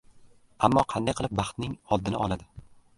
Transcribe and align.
Ammo 0.67 0.85
qanday 0.95 1.17
qilib 1.21 1.37
baxtning 1.43 1.79
oldini 1.97 2.25
oladi? 2.27 2.55